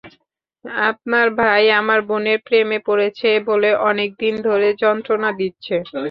আপনার 0.85 1.27
ভাই 1.39 1.63
আমার 1.79 1.99
বোনের 2.09 2.39
প্রেমে 2.47 2.79
পড়েছে 2.87 3.29
বলে 3.49 3.69
অনেকদিন 3.89 4.33
ধরে 4.47 4.67
যন্ত্রণা 4.83 5.29
দিচ্ছে। 5.39 5.75